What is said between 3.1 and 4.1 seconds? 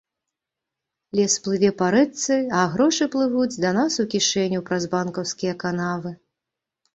плывуць да нас у